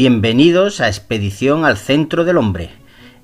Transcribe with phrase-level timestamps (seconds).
[0.00, 2.70] Bienvenidos a Expedición al Centro del Hombre,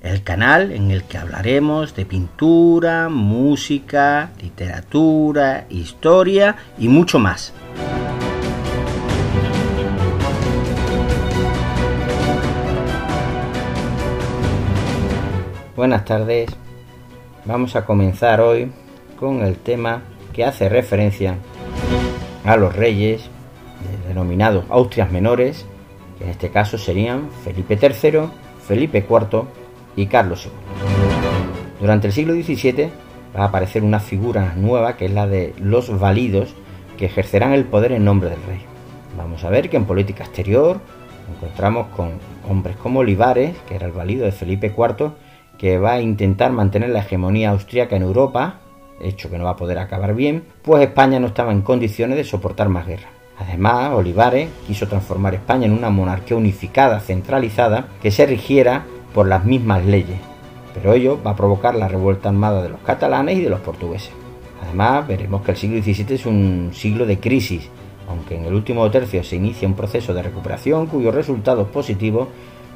[0.01, 7.53] el canal en el que hablaremos de pintura, música, literatura, historia y mucho más.
[15.77, 16.49] Buenas tardes,
[17.45, 18.69] vamos a comenzar hoy
[19.17, 20.01] con el tema
[20.33, 21.37] que hace referencia
[22.43, 23.29] a los reyes
[24.09, 25.65] denominados Austrias Menores,
[26.17, 28.29] que en este caso serían Felipe III,
[28.67, 29.43] Felipe IV
[29.95, 30.51] y Carlos II.
[31.79, 32.89] Durante el siglo XVII
[33.35, 36.53] va a aparecer una figura nueva que es la de los válidos
[36.97, 38.61] que ejercerán el poder en nombre del rey.
[39.17, 40.79] Vamos a ver que en política exterior
[41.35, 42.13] encontramos con
[42.49, 45.11] hombres como Olivares, que era el válido de Felipe IV,
[45.57, 48.59] que va a intentar mantener la hegemonía austríaca en Europa,
[49.01, 52.23] hecho que no va a poder acabar bien, pues España no estaba en condiciones de
[52.23, 53.14] soportar más guerra.
[53.37, 59.45] Además, Olivares quiso transformar España en una monarquía unificada, centralizada, que se rigiera por las
[59.45, 60.19] mismas leyes,
[60.73, 64.11] pero ello va a provocar la revuelta armada de los catalanes y de los portugueses.
[64.63, 67.69] Además, veremos que el siglo XVII es un siglo de crisis,
[68.09, 72.27] aunque en el último tercio se inicia un proceso de recuperación cuyos resultados positivos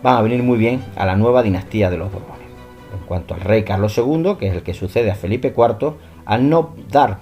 [0.04, 2.48] van a venir muy bien a la nueva dinastía de los Borbones.
[2.94, 5.94] En cuanto al rey Carlos II, que es el que sucede a Felipe IV,
[6.26, 7.20] al no dar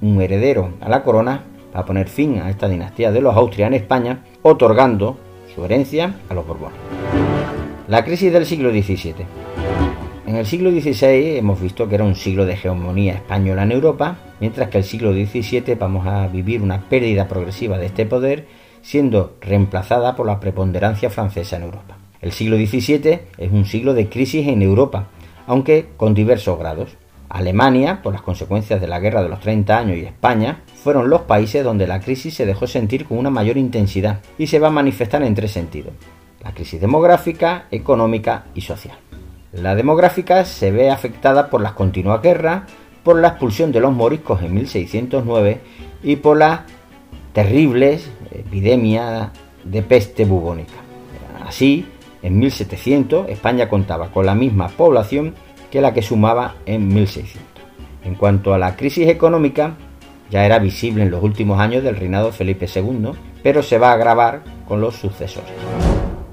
[0.00, 3.74] un heredero a la corona, a poner fin a esta dinastía de los Austrias en
[3.74, 5.16] España, otorgando
[5.54, 6.78] su herencia a los Borbones.
[7.88, 9.14] La crisis del siglo XVII.
[10.26, 14.16] En el siglo XVI hemos visto que era un siglo de hegemonía española en Europa,
[14.40, 18.46] mientras que el siglo XVII vamos a vivir una pérdida progresiva de este poder,
[18.80, 21.98] siendo reemplazada por la preponderancia francesa en Europa.
[22.20, 25.08] El siglo XVII es un siglo de crisis en Europa,
[25.46, 26.96] aunque con diversos grados.
[27.32, 31.22] Alemania, por las consecuencias de la Guerra de los 30 años, y España fueron los
[31.22, 34.72] países donde la crisis se dejó sentir con una mayor intensidad y se va a
[34.72, 35.94] manifestar en tres sentidos.
[36.44, 38.96] La crisis demográfica, económica y social.
[39.52, 42.64] La demográfica se ve afectada por las continuas guerras,
[43.02, 45.60] por la expulsión de los moriscos en 1609
[46.02, 46.60] y por las
[47.32, 49.30] terribles epidemias
[49.64, 50.74] de peste bubónica.
[51.46, 51.86] Así,
[52.22, 55.34] en 1700 España contaba con la misma población
[55.72, 57.42] que la que sumaba en 1600.
[58.04, 59.74] En cuanto a la crisis económica,
[60.30, 63.12] ya era visible en los últimos años del reinado de Felipe II,
[63.42, 65.50] pero se va a agravar con los sucesores.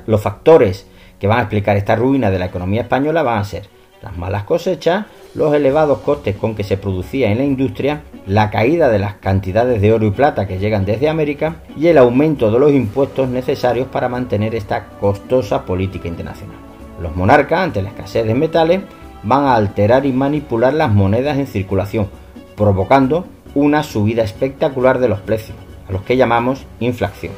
[0.05, 3.69] Los factores que van a explicar esta ruina de la economía española van a ser
[4.01, 5.05] las malas cosechas,
[5.35, 9.81] los elevados costes con que se producía en la industria, la caída de las cantidades
[9.81, 13.88] de oro y plata que llegan desde América y el aumento de los impuestos necesarios
[13.88, 16.57] para mantener esta costosa política internacional.
[17.01, 18.81] Los monarcas, ante la escasez de metales,
[19.24, 22.07] van a alterar y manipular las monedas en circulación,
[22.56, 23.25] provocando
[23.56, 25.57] una subida espectacular de los precios,
[25.88, 27.34] a los que llamamos inflación.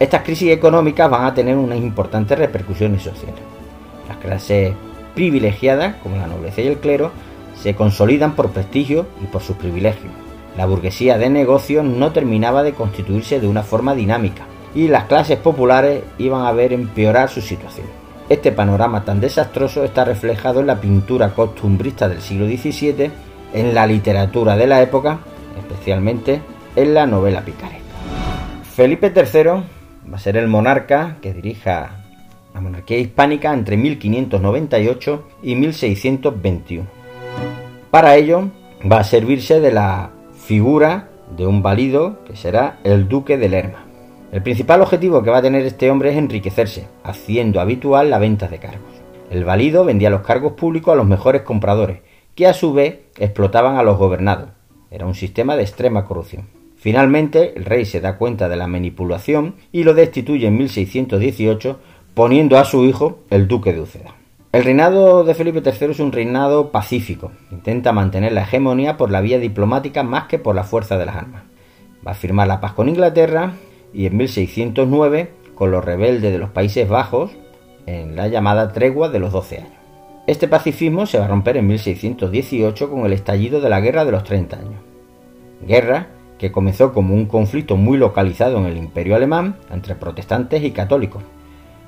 [0.00, 3.40] Estas crisis económicas van a tener unas importantes repercusiones sociales.
[4.08, 4.74] Las clases
[5.14, 7.12] privilegiadas, como la nobleza y el clero,
[7.54, 10.12] se consolidan por prestigio y por sus privilegios.
[10.56, 14.44] La burguesía de negocios no terminaba de constituirse de una forma dinámica
[14.74, 18.01] y las clases populares iban a ver empeorar su situación.
[18.32, 23.10] Este panorama tan desastroso está reflejado en la pintura costumbrista del siglo XVII,
[23.52, 25.18] en la literatura de la época,
[25.58, 26.40] especialmente
[26.74, 27.82] en la novela picaresca.
[28.74, 29.42] Felipe III
[30.10, 32.06] va a ser el monarca que dirija
[32.54, 36.86] la monarquía hispánica entre 1598 y 1621.
[37.90, 38.48] Para ello
[38.90, 43.91] va a servirse de la figura de un válido que será el duque de Lerma.
[44.32, 48.48] El principal objetivo que va a tener este hombre es enriquecerse, haciendo habitual la venta
[48.48, 49.02] de cargos.
[49.30, 51.98] El valido vendía los cargos públicos a los mejores compradores,
[52.34, 54.48] que a su vez explotaban a los gobernados.
[54.90, 56.48] Era un sistema de extrema corrupción.
[56.76, 61.78] Finalmente, el rey se da cuenta de la manipulación y lo destituye en 1618,
[62.14, 64.14] poniendo a su hijo el duque de Uceda.
[64.50, 67.32] El reinado de Felipe III es un reinado pacífico.
[67.50, 71.16] Intenta mantener la hegemonía por la vía diplomática más que por la fuerza de las
[71.16, 71.42] armas.
[72.06, 73.52] Va a firmar la paz con Inglaterra
[73.92, 77.30] y en 1609 con los rebeldes de los Países Bajos
[77.86, 79.72] en la llamada tregua de los 12 años.
[80.26, 84.12] Este pacifismo se va a romper en 1618 con el estallido de la Guerra de
[84.12, 84.80] los 30 años.
[85.66, 86.08] Guerra
[86.38, 91.22] que comenzó como un conflicto muy localizado en el Imperio alemán entre protestantes y católicos.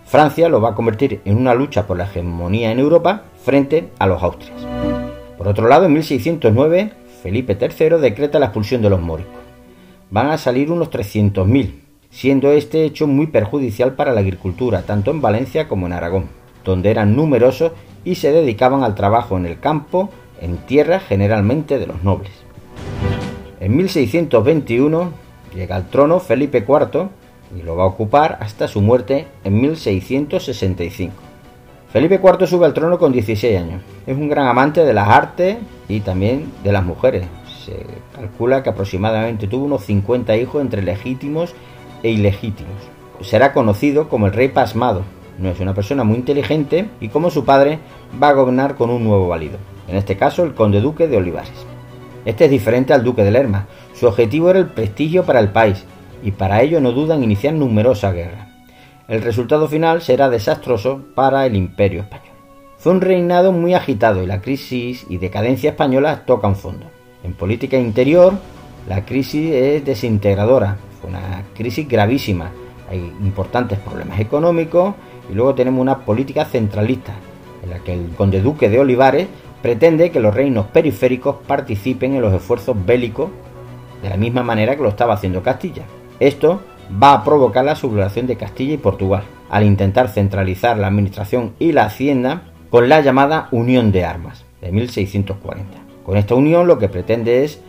[0.04, 4.06] Francia lo va a convertir en una lucha por la hegemonía en Europa frente a
[4.06, 4.64] los austrias.
[5.36, 6.92] Por otro lado, en 1609,
[7.22, 9.34] Felipe III decreta la expulsión de los moriscos.
[10.10, 11.72] Van a salir unos 300.000,
[12.14, 16.28] siendo este hecho muy perjudicial para la agricultura, tanto en Valencia como en Aragón,
[16.64, 17.72] donde eran numerosos
[18.04, 22.30] y se dedicaban al trabajo en el campo, en tierra generalmente de los nobles.
[23.58, 25.10] En 1621
[25.56, 27.08] llega al trono Felipe IV,
[27.56, 31.14] y lo va a ocupar hasta su muerte en 1665.
[31.92, 33.82] Felipe IV sube al trono con 16 años.
[34.06, 35.58] Es un gran amante de las artes
[35.88, 37.26] y también de las mujeres.
[37.64, 37.76] Se
[38.14, 41.54] calcula que aproximadamente tuvo unos 50 hijos entre legítimos
[42.04, 42.76] e ilegítimos.
[43.22, 45.02] Será conocido como el rey pasmado.
[45.38, 47.80] No es una persona muy inteligente y como su padre
[48.22, 49.58] va a gobernar con un nuevo válido.
[49.88, 51.66] En este caso el conde duque de Olivares.
[52.24, 53.66] Este es diferente al duque de Lerma.
[53.94, 55.84] Su objetivo era el prestigio para el país
[56.22, 58.48] y para ello no dudan en iniciar numerosas guerras.
[59.08, 62.34] El resultado final será desastroso para el imperio español.
[62.78, 66.86] Fue un reinado muy agitado y la crisis y decadencia española tocan fondo.
[67.22, 68.34] En política interior,
[68.88, 72.50] la crisis es desintegradora, una crisis gravísima.
[72.90, 74.94] Hay importantes problemas económicos
[75.30, 77.14] y luego tenemos una política centralista,
[77.62, 79.28] en la que el conde duque de Olivares
[79.62, 83.30] pretende que los reinos periféricos participen en los esfuerzos bélicos
[84.02, 85.84] de la misma manera que lo estaba haciendo Castilla.
[86.20, 86.60] Esto
[87.02, 91.72] va a provocar la sublevación de Castilla y Portugal, al intentar centralizar la administración y
[91.72, 95.78] la hacienda con la llamada Unión de Armas de 1640.
[96.04, 97.60] Con esta unión lo que pretende es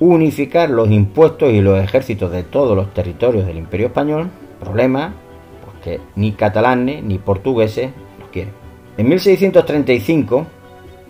[0.00, 5.12] unificar los impuestos y los ejércitos de todos los territorios del Imperio Español, problema
[5.62, 8.52] pues que ni catalanes ni portugueses los quieren.
[8.96, 10.46] En 1635,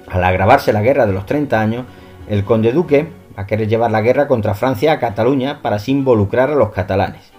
[0.09, 1.87] al agravarse la guerra de los 30 años,
[2.29, 3.07] el conde duque
[3.39, 6.71] va a querer llevar la guerra contra Francia a Cataluña para así involucrar a los
[6.71, 7.33] catalanes.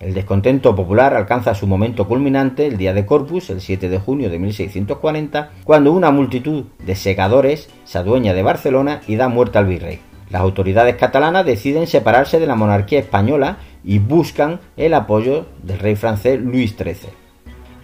[0.00, 4.28] El descontento popular alcanza su momento culminante el día de Corpus, el 7 de junio
[4.28, 9.66] de 1640, cuando una multitud de segadores se adueña de Barcelona y da muerte al
[9.66, 10.00] virrey.
[10.34, 15.94] Las autoridades catalanas deciden separarse de la monarquía española y buscan el apoyo del rey
[15.94, 17.10] francés Luis XIII.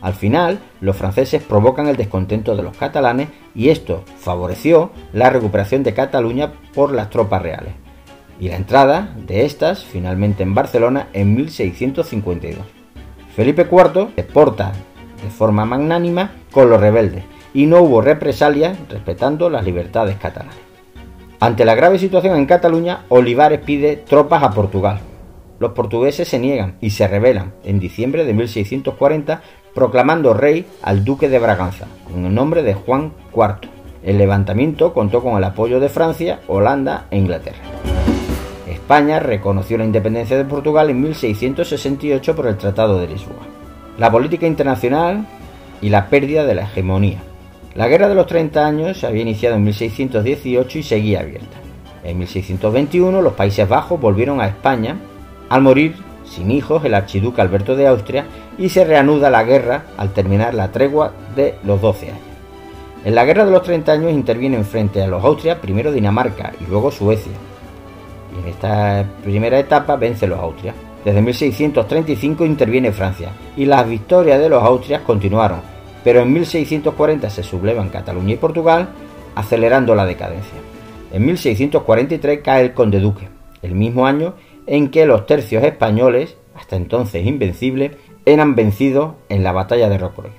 [0.00, 5.84] Al final, los franceses provocan el descontento de los catalanes y esto favoreció la recuperación
[5.84, 7.72] de Cataluña por las tropas reales
[8.40, 12.66] y la entrada de estas finalmente en Barcelona en 1652.
[13.36, 14.72] Felipe IV se porta
[15.22, 17.22] de forma magnánima con los rebeldes
[17.54, 20.69] y no hubo represalias respetando las libertades catalanas.
[21.42, 25.00] Ante la grave situación en Cataluña, Olivares pide tropas a Portugal.
[25.58, 29.40] Los portugueses se niegan y se rebelan en diciembre de 1640
[29.74, 33.70] proclamando rey al duque de Braganza con el nombre de Juan IV.
[34.02, 37.56] El levantamiento contó con el apoyo de Francia, Holanda e Inglaterra.
[38.68, 43.46] España reconoció la independencia de Portugal en 1668 por el Tratado de Lisboa.
[43.96, 45.26] La política internacional
[45.80, 47.29] y la pérdida de la hegemonía.
[47.74, 51.56] La Guerra de los 30 años se había iniciado en 1618 y seguía abierta.
[52.02, 54.96] En 1621 los Países Bajos volvieron a España
[55.48, 55.94] al morir
[56.24, 58.24] sin hijos el archiduque Alberto de Austria
[58.58, 62.20] y se reanuda la guerra al terminar la tregua de los 12 años.
[63.04, 66.68] En la Guerra de los 30 años intervienen frente a los Austria primero Dinamarca y
[66.68, 67.32] luego Suecia,
[68.38, 70.74] en esta primera etapa vence los Austrias.
[71.04, 75.60] Desde 1635 interviene Francia y las victorias de los Austrias continuaron,
[76.04, 78.88] pero en 1640 se sublevan Cataluña y Portugal,
[79.34, 80.58] acelerando la decadencia.
[81.12, 83.28] En 1643 cae el conde duque,
[83.62, 84.34] el mismo año
[84.66, 87.92] en que los tercios españoles, hasta entonces invencibles,
[88.24, 90.30] eran vencidos en la batalla de Rocroi.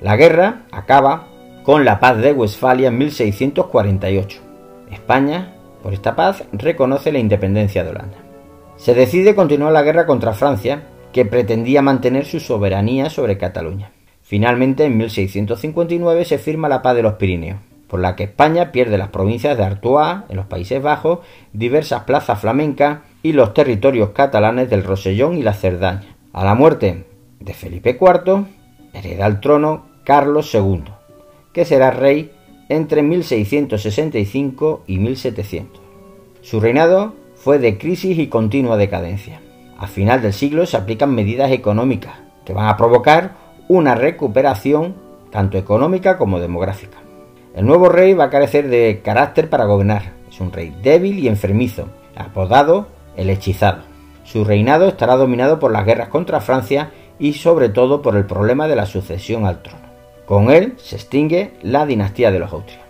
[0.00, 1.28] La guerra acaba
[1.62, 4.40] con la paz de Westfalia en 1648.
[4.90, 8.18] España por esta paz reconoce la independencia de Holanda.
[8.76, 10.82] Se decide continuar la guerra contra Francia,
[11.12, 13.92] que pretendía mantener su soberanía sobre Cataluña.
[14.28, 18.98] Finalmente, en 1659 se firma la paz de los Pirineos, por la que España pierde
[18.98, 21.20] las provincias de Artois, en los Países Bajos,
[21.54, 26.14] diversas plazas flamencas y los territorios catalanes del Rosellón y la Cerdaña.
[26.34, 27.06] A la muerte
[27.40, 28.44] de Felipe IV,
[28.92, 30.84] hereda el trono Carlos II,
[31.54, 32.30] que será rey
[32.68, 35.80] entre 1665 y 1700.
[36.42, 39.40] Su reinado fue de crisis y continua decadencia.
[39.78, 42.12] A final del siglo se aplican medidas económicas
[42.44, 44.94] que van a provocar una recuperación
[45.30, 46.98] tanto económica como demográfica.
[47.54, 50.14] El nuevo rey va a carecer de carácter para gobernar.
[50.30, 53.82] Es un rey débil y enfermizo, apodado el hechizado.
[54.24, 58.68] Su reinado estará dominado por las guerras contra Francia y sobre todo por el problema
[58.68, 59.86] de la sucesión al trono.
[60.24, 62.82] Con él se extingue la dinastía de los Austrias.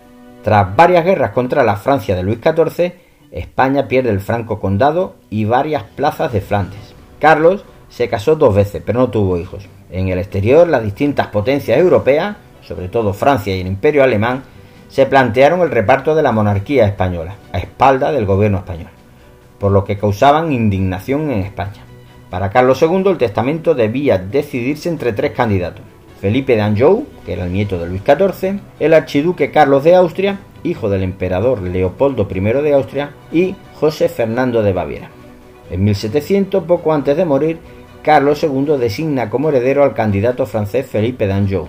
[0.43, 2.93] Tras varias guerras contra la Francia de Luis XIV,
[3.31, 6.93] España pierde el Franco Condado y varias plazas de Flandes.
[7.19, 9.67] Carlos se casó dos veces, pero no tuvo hijos.
[9.91, 14.43] En el exterior, las distintas potencias europeas, sobre todo Francia y el Imperio Alemán,
[14.87, 18.89] se plantearon el reparto de la monarquía española, a espalda del gobierno español,
[19.59, 21.83] por lo que causaban indignación en España.
[22.29, 25.83] Para Carlos II el testamento debía decidirse entre tres candidatos,
[26.21, 30.39] Felipe de Anjou, que era el nieto de Luis XIV, el archiduque Carlos de Austria,
[30.63, 35.09] hijo del emperador Leopoldo I de Austria, y José Fernando de Baviera.
[35.71, 37.59] En 1700, poco antes de morir,
[38.03, 41.67] Carlos II designa como heredero al candidato francés Felipe d'Anjou.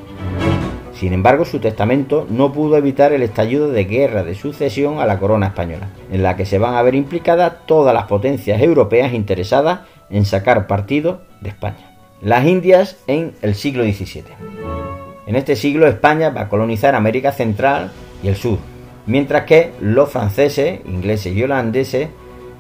[0.95, 5.19] Sin embargo, su testamento no pudo evitar el estallido de guerra de sucesión a la
[5.19, 9.81] corona española, en la que se van a ver implicadas todas las potencias europeas interesadas
[10.11, 11.97] en sacar partido de España.
[12.21, 14.25] Las Indias en el siglo XVII.
[15.27, 17.91] En este siglo España va a colonizar América Central
[18.23, 18.59] y el Sur,
[19.07, 22.09] mientras que los franceses, ingleses y holandeses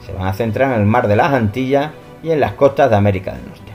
[0.07, 1.91] se van a centrar en el mar de las Antillas
[2.23, 3.71] y en las costas de América del Norte.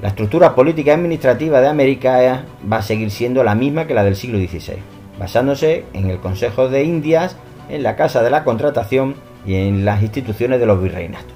[0.00, 4.04] La estructura política y administrativa de América va a seguir siendo la misma que la
[4.04, 4.76] del siglo XVI,
[5.18, 7.36] basándose en el Consejo de Indias,
[7.68, 11.34] en la Casa de la Contratación y en las instituciones de los virreinatos.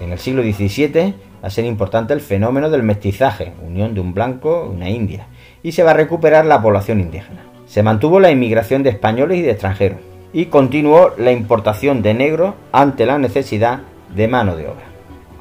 [0.00, 4.12] En el siglo XVII va a ser importante el fenómeno del mestizaje, unión de un
[4.12, 5.28] blanco y una india,
[5.62, 7.44] y se va a recuperar la población indígena.
[7.66, 9.98] Se mantuvo la inmigración de españoles y de extranjeros,
[10.32, 13.80] y continuó la importación de negros ante la necesidad
[14.14, 14.93] de mano de obra.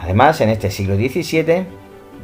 [0.03, 1.65] Además, en este siglo XVII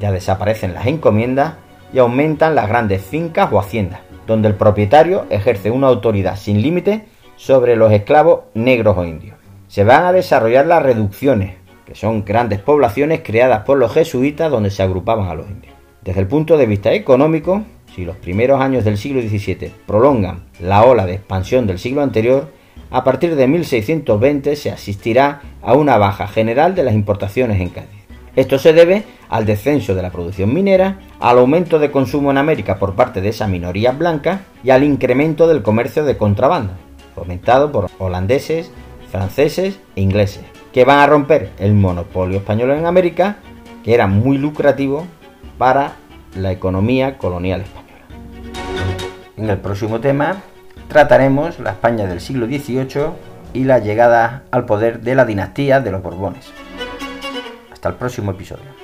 [0.02, 1.54] ya desaparecen las encomiendas
[1.94, 7.06] y aumentan las grandes fincas o haciendas, donde el propietario ejerce una autoridad sin límite
[7.38, 9.38] sobre los esclavos negros o indios.
[9.70, 11.56] Se van a desarrollar las reducciones,
[11.86, 15.74] que son grandes poblaciones creadas por los jesuitas donde se agrupaban a los indios.
[16.02, 17.64] Desde el punto de vista económico,
[17.96, 22.50] si los primeros años del siglo XVII prolongan la ola de expansión del siglo anterior,
[22.92, 28.00] a partir de 1620 se asistirá a una baja general de las importaciones en Cádiz.
[28.36, 32.80] Esto se debe al descenso de la producción minera, al aumento de consumo en América
[32.80, 36.74] por parte de esa minoría blanca y al incremento del comercio de contrabando,
[37.16, 38.72] fomentado por holandeses,
[39.12, 43.38] franceses e ingleses, que van a romper el monopolio español en América,
[43.84, 45.06] que era muy lucrativo
[45.58, 45.96] para
[46.36, 47.90] la economía colonial española.
[49.36, 50.44] En el próximo tema
[50.90, 53.12] trataremos la España del siglo XVIII
[53.54, 56.52] y la llegada al poder de la dinastía de los Borbones.
[57.72, 58.79] Hasta el próximo episodio.